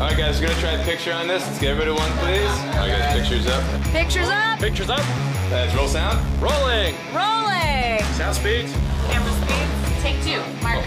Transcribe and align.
All 0.00 0.06
right, 0.06 0.16
guys, 0.16 0.40
we're 0.40 0.46
gonna 0.46 0.60
try 0.60 0.70
a 0.74 0.84
picture 0.84 1.12
on 1.12 1.26
this. 1.26 1.44
Let's 1.44 1.58
get 1.58 1.70
everybody 1.70 1.90
one, 1.90 2.12
please. 2.18 2.48
All 2.48 2.86
right, 2.86 2.88
guys, 2.88 3.18
pictures 3.18 3.48
up. 3.48 3.82
Pictures 3.86 4.28
up. 4.28 4.60
Pictures 4.60 4.90
up. 4.90 5.04
Let's 5.50 5.74
roll 5.74 5.88
sound. 5.88 6.20
Rolling. 6.40 6.94
Rolling. 7.12 8.04
Sound 8.14 8.36
speeds. 8.36 8.72
Camera 9.08 9.32
speed. 9.32 10.00
Take 10.00 10.22
two. 10.22 10.38
Mark. 10.62 10.84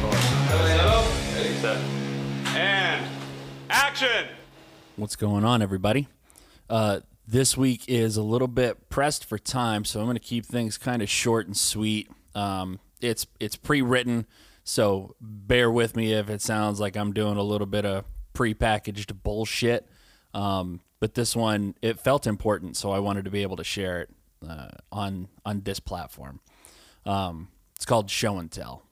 Ready, 1.36 1.54
set. 1.56 1.78
And 2.56 3.06
action. 3.70 4.28
What's 4.96 5.18
going 5.18 5.44
on, 5.44 5.62
everybody? 5.62 6.08
Uh, 6.70 7.02
this 7.28 7.58
week 7.58 7.84
is 7.90 8.16
a 8.16 8.24
little 8.24 8.48
bit 8.48 8.88
pressed 8.88 9.26
for 9.26 9.38
time, 9.38 9.84
so 9.84 10.00
I'm 10.00 10.06
going 10.06 10.16
to 10.16 10.22
keep 10.22 10.46
things 10.46 10.78
kind 10.78 11.02
of 11.02 11.10
short 11.10 11.48
and 11.48 11.58
sweet. 11.58 12.10
Um, 12.34 12.80
it's 13.02 13.28
it's 13.42 13.58
pre-written, 13.58 14.26
so 14.64 15.18
bear 15.20 15.70
with 15.70 15.98
me 15.98 16.14
if 16.14 16.30
it 16.30 16.42
sounds 16.42 16.80
like 16.80 16.96
I'm 16.96 17.12
doing 17.12 17.36
a 17.36 17.44
little 17.44 17.68
bit 17.68 17.86
of 17.86 18.06
pre-packaged 18.34 19.24
bullshit. 19.24 19.88
Um, 20.34 20.82
but 21.00 21.16
this 21.16 21.36
one, 21.36 21.76
it 21.82 22.00
felt 22.00 22.28
important, 22.28 22.78
so 22.78 22.92
I 22.92 23.00
wanted 23.00 23.26
to 23.26 23.32
be 23.32 23.42
able 23.42 23.58
to 23.58 23.64
share 23.64 24.02
it 24.02 24.10
uh, 24.48 24.70
on 24.92 25.28
on 25.46 25.62
this 25.62 25.80
platform. 25.80 26.40
Um, 27.06 27.50
it's 27.76 27.86
called 27.86 28.10
Show 28.10 28.38
and 28.38 28.52
Tell. 28.52 28.84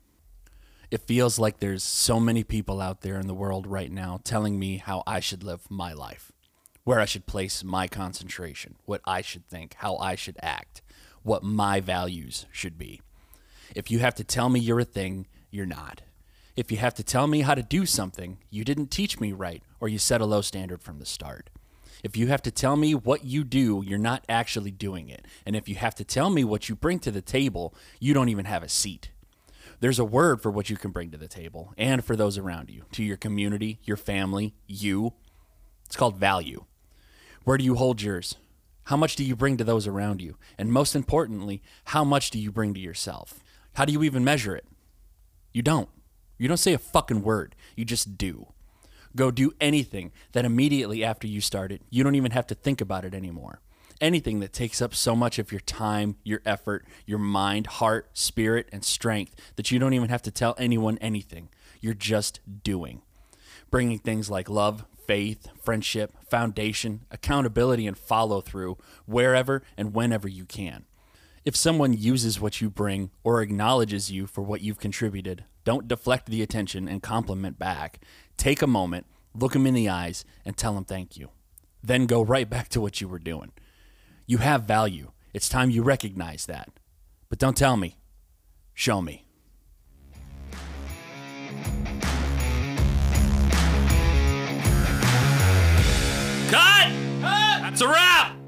It 0.92 1.02
feels 1.02 1.38
like 1.38 1.60
there's 1.60 1.84
so 1.84 2.20
many 2.20 2.44
people 2.44 2.82
out 2.82 3.02
there 3.02 3.20
in 3.20 3.28
the 3.28 3.36
world 3.36 3.68
right 3.68 3.92
now 3.92 4.20
telling 4.24 4.58
me 4.58 4.78
how 4.78 5.04
I 5.06 5.20
should 5.20 5.44
live 5.44 5.70
my 5.70 5.94
life, 5.94 6.32
where 6.84 7.00
I 7.00 7.06
should 7.06 7.28
place 7.28 7.64
my 7.64 7.88
concentration, 7.88 8.76
what 8.86 9.02
I 9.06 9.22
should 9.22 9.48
think, 9.48 9.76
how 9.76 9.98
I 9.98 10.16
should 10.16 10.38
act, 10.42 10.82
what 11.22 11.44
my 11.44 11.80
values 11.80 12.48
should 12.52 12.78
be. 12.78 13.02
If 13.76 13.92
you 13.92 14.00
have 14.00 14.16
to 14.16 14.24
tell 14.24 14.50
me 14.50 14.60
you're 14.60 14.80
a 14.80 14.86
thing, 14.86 15.28
you're 15.52 15.68
not. 15.68 16.02
If 16.60 16.74
you 16.74 16.78
have 16.80 16.96
to 16.96 17.06
tell 17.06 17.26
me 17.26 17.40
how 17.40 17.56
to 17.56 17.64
do 17.64 17.86
something, 17.86 18.38
you 18.50 18.66
didn't 18.66 18.92
teach 18.92 19.18
me 19.18 19.32
right 19.32 19.64
or 19.80 19.88
you 19.88 19.98
set 19.98 20.20
a 20.20 20.26
low 20.26 20.42
standard 20.42 20.84
from 20.84 21.00
the 21.00 21.06
start. 21.06 21.50
If 22.04 22.18
you 22.18 22.28
have 22.28 22.42
to 22.42 22.52
tell 22.52 22.76
me 22.76 22.94
what 22.94 23.24
you 23.24 23.46
do, 23.46 23.82
you're 23.88 23.98
not 23.98 24.26
actually 24.28 24.72
doing 24.72 25.08
it. 25.08 25.26
And 25.46 25.56
if 25.56 25.70
you 25.70 25.76
have 25.76 25.96
to 25.96 26.04
tell 26.04 26.30
me 26.30 26.44
what 26.44 26.68
you 26.68 26.76
bring 26.76 27.00
to 27.00 27.12
the 27.12 27.22
table, 27.22 27.74
you 28.02 28.14
don't 28.14 28.28
even 28.28 28.44
have 28.44 28.62
a 28.62 28.68
seat. 28.68 29.10
There's 29.80 30.00
a 30.00 30.04
word 30.04 30.42
for 30.42 30.52
what 30.52 30.70
you 30.70 30.76
can 30.76 30.92
bring 30.92 31.12
to 31.12 31.18
the 31.18 31.30
table 31.30 31.74
and 31.78 32.04
for 32.04 32.18
those 32.18 32.38
around 32.38 32.70
you, 32.70 32.84
to 32.92 33.06
your 33.06 33.16
community, 33.16 33.80
your 33.84 33.96
family, 33.96 34.54
you. 34.68 35.14
It's 35.86 35.96
called 35.96 36.18
value. 36.18 36.66
Where 37.46 37.58
do 37.58 37.64
you 37.64 37.76
hold 37.76 38.02
yours? 38.02 38.36
How 38.84 38.98
much 38.98 39.16
do 39.16 39.24
you 39.24 39.38
bring 39.38 39.56
to 39.56 39.64
those 39.64 39.88
around 39.88 40.22
you? 40.22 40.36
And 40.58 40.74
most 40.74 40.94
importantly, 40.94 41.62
how 41.86 42.04
much 42.04 42.32
do 42.32 42.38
you 42.38 42.52
bring 42.52 42.74
to 42.74 42.82
yourself? 42.82 43.46
How 43.76 43.86
do 43.86 43.94
you 43.94 44.04
even 44.04 44.26
measure 44.26 44.58
it? 44.58 44.66
You 45.54 45.62
don't. 45.62 45.88
You 46.40 46.48
don't 46.48 46.58
say 46.58 46.74
a 46.74 46.80
fucking 46.80 47.22
word. 47.22 47.56
You 47.76 47.86
just 47.86 48.18
do. 48.18 48.48
Go 49.16 49.30
do 49.30 49.52
anything 49.60 50.12
that 50.32 50.46
immediately 50.46 51.04
after 51.04 51.28
you 51.28 51.42
start 51.42 51.72
it, 51.72 51.82
you 51.90 52.04
don't 52.04 52.16
even 52.16 52.32
have 52.32 52.48
to 52.48 52.56
think 52.56 52.82
about 52.82 53.06
it 53.06 53.14
anymore. 53.14 53.60
Anything 54.00 54.40
that 54.40 54.54
takes 54.54 54.82
up 54.82 54.96
so 54.96 55.16
much 55.16 55.38
of 55.40 55.52
your 55.52 55.60
time, 55.62 56.16
your 56.24 56.42
effort, 56.46 56.86
your 57.06 57.20
mind, 57.20 57.68
heart, 57.68 58.10
spirit, 58.14 58.70
and 58.72 58.86
strength 58.86 59.36
that 59.58 59.72
you 59.72 59.78
don't 59.78 59.94
even 59.94 60.10
have 60.10 60.22
to 60.22 60.32
tell 60.32 60.56
anyone 60.58 60.98
anything. 61.00 61.50
You're 61.82 61.94
just 61.94 62.40
doing. 62.64 63.02
Bringing 63.70 64.00
things 64.00 64.30
like 64.30 64.50
love, 64.50 64.86
faith, 65.06 65.50
friendship, 65.62 66.14
foundation, 66.30 67.02
accountability, 67.12 67.88
and 67.88 67.98
follow 67.98 68.40
through 68.40 68.78
wherever 69.06 69.64
and 69.76 69.94
whenever 69.94 70.30
you 70.30 70.46
can. 70.46 70.86
If 71.50 71.56
someone 71.56 71.94
uses 71.94 72.40
what 72.40 72.62
you 72.62 72.70
bring 72.70 73.10
or 73.24 73.42
acknowledges 73.42 74.12
you 74.12 74.28
for 74.28 74.44
what 74.44 74.62
you've 74.62 74.78
contributed, 74.78 75.46
don't 75.64 75.88
deflect 75.88 76.28
the 76.28 76.44
attention 76.44 76.88
and 76.88 77.02
compliment 77.02 77.58
back. 77.58 78.02
Take 78.38 78.62
a 78.62 78.68
moment, 78.68 79.08
look 79.34 79.54
them 79.54 79.66
in 79.66 79.74
the 79.74 79.90
eyes, 79.90 80.26
and 80.46 80.56
tell 80.56 80.76
them 80.76 80.86
thank 80.86 81.18
you. 81.18 81.32
Then 81.82 82.06
go 82.06 82.22
right 82.22 82.48
back 82.48 82.70
to 82.70 82.80
what 82.80 83.02
you 83.02 83.08
were 83.08 83.18
doing. 83.18 83.52
You 84.28 84.38
have 84.38 84.66
value. 84.66 85.10
It's 85.34 85.50
time 85.50 85.72
you 85.72 85.82
recognize 85.82 86.46
that. 86.46 86.70
But 87.30 87.40
don't 87.40 87.58
tell 87.58 87.78
me. 87.78 87.98
Show 88.76 89.02
me. 89.02 89.26
Cut. 96.52 96.92
That's 97.24 97.82
a 97.82 97.88
wrap. 97.88 98.39